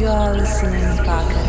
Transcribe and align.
You 0.00 0.06
are 0.06 0.34
listening 0.34 0.80
Pacarangueira. 1.04 1.39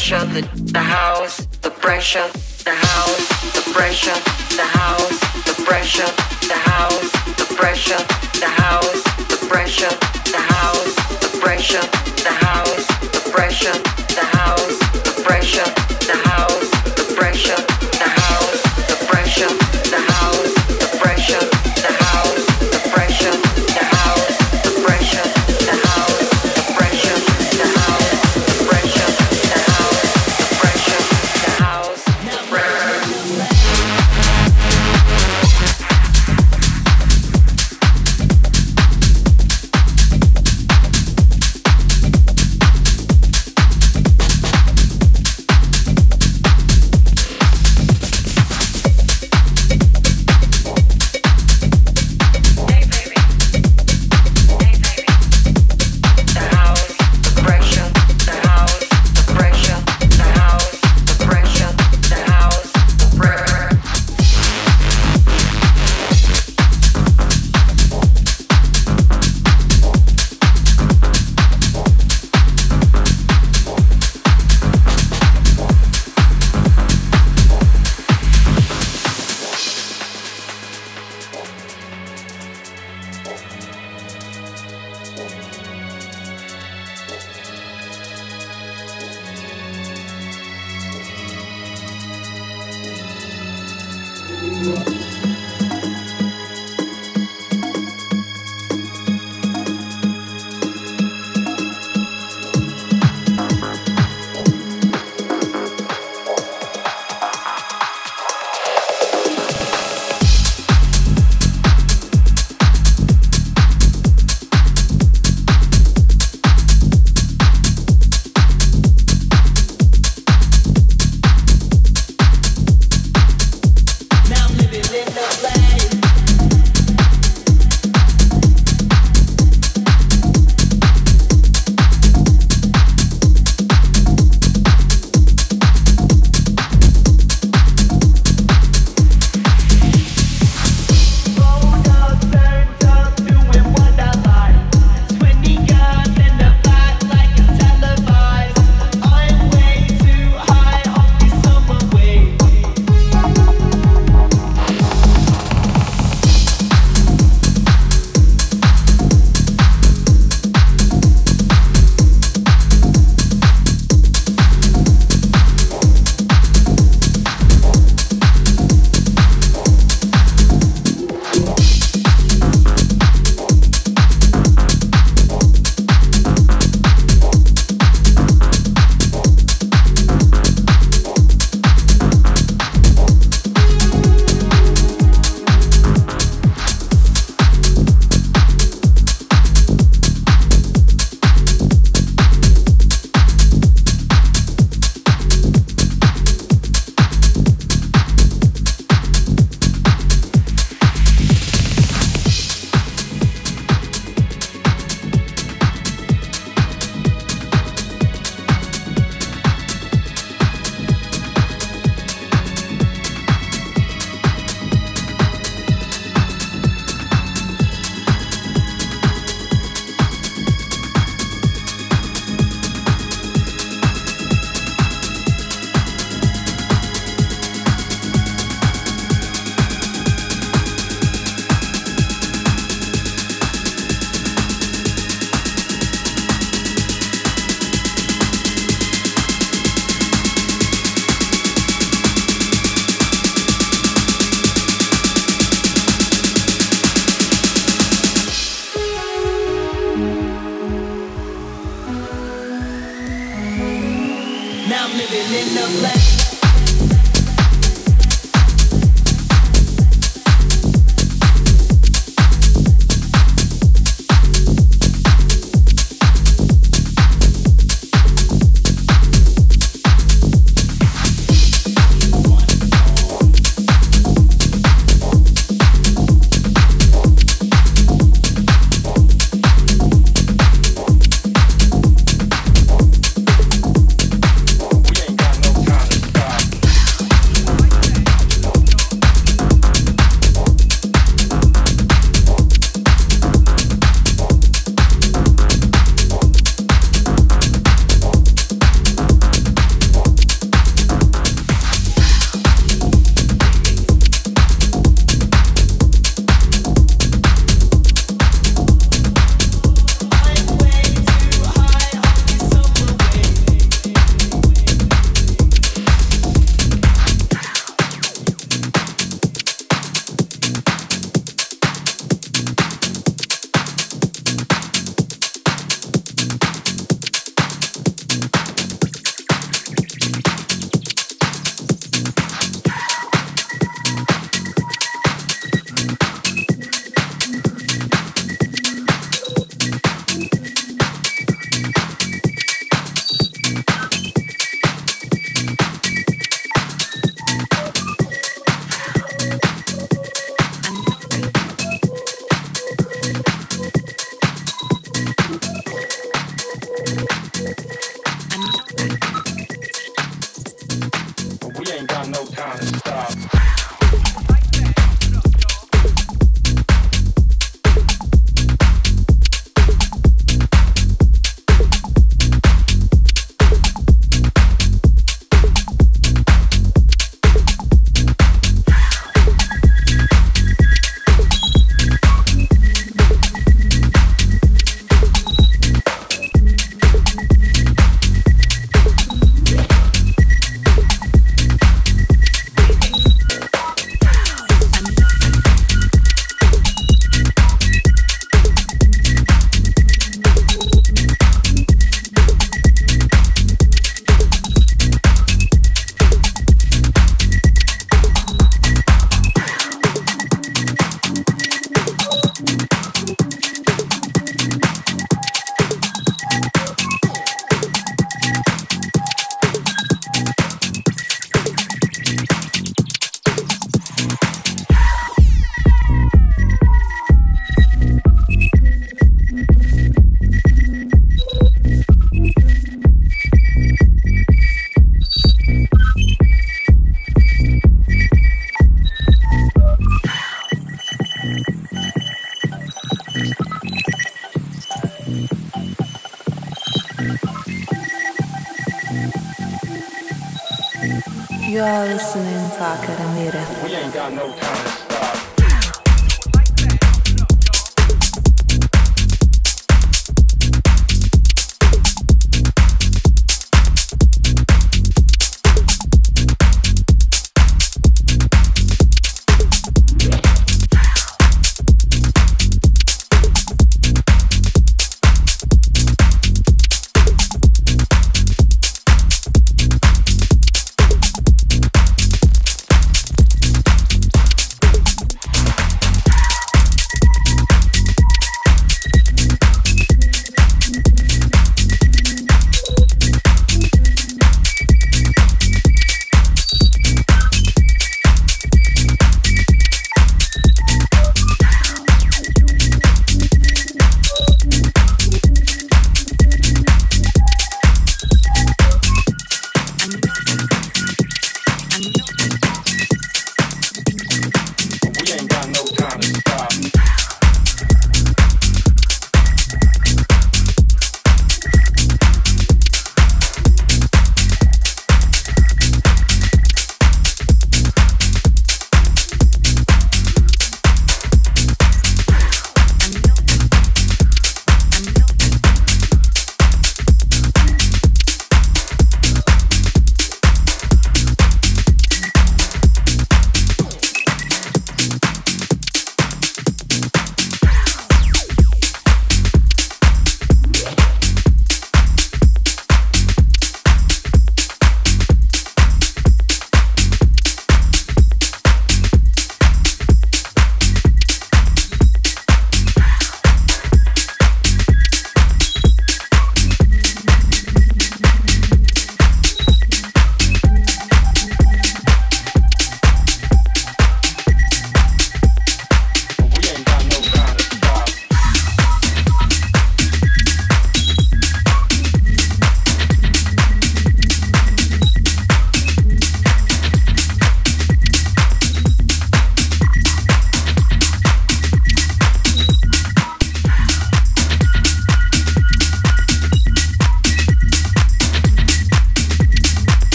crush 0.00 0.24
the 0.32 0.49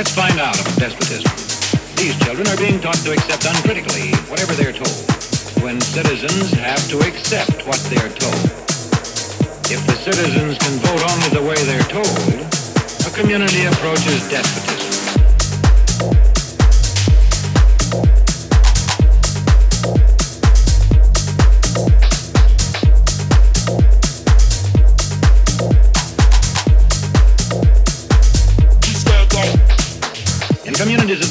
Let's 0.00 0.16
find 0.16 0.40
out 0.40 0.58
about 0.58 0.78
despotism. 0.78 1.28
These 1.96 2.18
children 2.24 2.48
are 2.48 2.56
being 2.56 2.80
taught 2.80 2.96
to 3.04 3.12
accept 3.12 3.44
uncritically 3.44 4.16
whatever 4.32 4.54
they're 4.54 4.72
told, 4.72 4.96
when 5.60 5.78
citizens 5.78 6.52
have 6.52 6.88
to 6.88 7.00
accept 7.00 7.66
what 7.66 7.76
they're 7.92 8.08
told. 8.08 8.44
If 9.68 9.84
the 9.84 9.96
citizens 10.00 10.56
can 10.56 10.78
vote 10.80 11.04
only 11.04 11.28
the 11.36 11.44
way 11.46 11.60
they're 11.68 11.84
told, 11.92 12.08
a 13.04 13.10
community 13.14 13.66
approaches 13.66 14.26
despotism. 14.30 14.70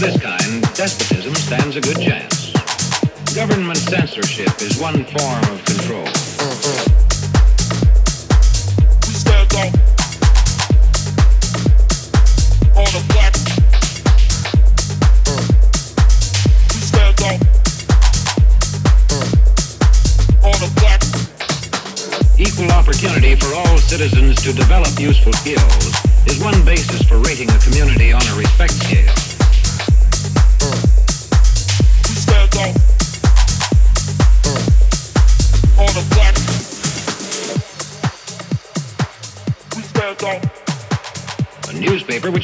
Of 0.03 0.13
this 0.13 0.21
kind, 0.21 0.61
despotism 0.75 1.35
stands 1.35 1.75
a 1.75 1.81
good 1.81 1.99
chance. 1.99 2.53
Government 3.35 3.77
censorship 3.77 4.61
is 4.61 4.79
one 4.79 5.03
form 5.05 5.43
of 5.51 5.65
control. 5.65 6.03
We 9.07 9.13
stand 9.13 9.53
up 9.55 9.73
on 12.77 12.89
the 12.95 13.03
black. 13.09 13.33
We 16.73 16.79
stand 16.79 17.21
up 17.21 17.41
on 20.45 20.57
the 20.59 20.69
black. 20.79 21.01
Equal 22.39 22.71
opportunity 22.71 23.35
for 23.35 23.53
all 23.53 23.77
citizens 23.79 24.41
to 24.43 24.53
develop 24.53 24.99
useful 24.99 25.33
skills 25.33 25.93
is 26.27 26.39
one 26.41 26.63
basis 26.63 27.01
for 27.03 27.17
rating 27.17 27.49
a 27.49 27.59
community 27.59 28.13
on 28.13 28.21
a 28.21 28.35
respect 28.35 28.73
scale. 28.73 29.28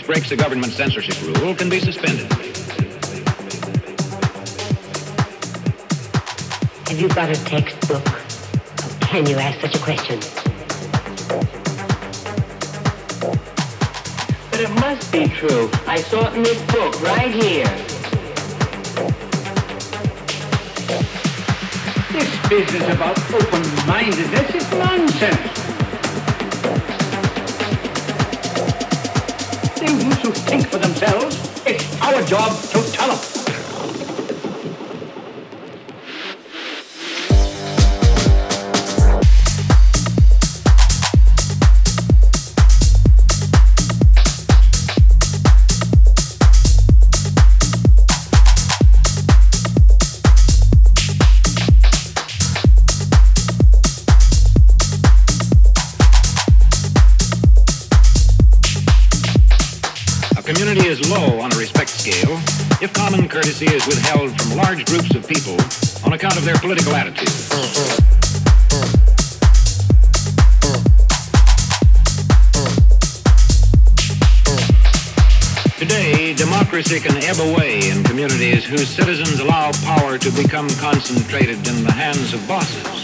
Which 0.06 0.16
breaks 0.16 0.30
the 0.30 0.36
government 0.36 0.72
censorship 0.72 1.20
rule 1.24 1.56
can 1.56 1.70
be 1.70 1.80
suspended. 1.80 2.32
Have 6.88 7.00
you 7.00 7.08
got 7.10 7.30
a 7.30 7.46
textbook? 7.46 8.06
How 8.08 9.08
can 9.08 9.26
you 9.26 9.36
ask 9.38 9.62
such 9.62 9.76
a 9.76 9.80
question? 9.80 10.20
But 14.52 14.60
it 14.60 14.70
must 14.80 15.12
be 15.12 15.28
true. 15.28 15.70
I 15.88 16.02
saw 16.02 16.28
it 16.28 16.36
in 16.36 16.44
this 16.44 16.62
book 16.72 17.02
right 17.02 17.32
here. 17.32 17.66
This 22.12 22.50
business 22.50 22.94
about 22.94 23.18
open-mindedness 23.34 24.56
is 24.56 24.72
nonsense. 24.72 25.65
Think 30.46 30.68
for 30.68 30.78
themselves, 30.78 31.38
it's 31.66 32.02
our 32.02 32.22
job 32.24 32.62
to 32.70 32.92
tell 32.92 33.16
them. 33.16 33.45
Is 63.64 63.88
withheld 63.88 64.30
from 64.42 64.58
large 64.58 64.86
groups 64.86 65.16
of 65.16 65.26
people 65.26 65.54
on 66.06 66.12
account 66.12 66.36
of 66.36 66.44
their 66.44 66.58
political 66.58 66.94
attitudes. 66.94 67.48
Today, 75.80 76.34
democracy 76.34 77.00
can 77.00 77.16
ebb 77.24 77.40
away 77.40 77.88
in 77.88 78.04
communities 78.04 78.66
whose 78.66 78.90
citizens 78.90 79.40
allow 79.40 79.72
power 79.84 80.18
to 80.18 80.32
become 80.32 80.70
concentrated 80.72 81.66
in 81.66 81.86
the 81.86 81.94
hands 81.94 82.34
of 82.34 82.46
bosses. 82.50 82.95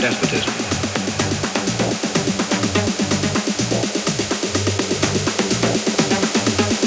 Despotism. 0.00 0.50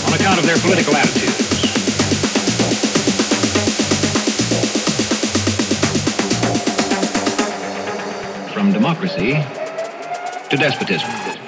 On 0.07 0.14
account 0.14 0.39
of 0.39 0.45
their 0.47 0.57
political 0.57 0.95
attitudes. 0.95 1.34
From 8.51 8.74
democracy 8.74 9.34
to 10.49 10.57
despotism. 10.57 11.43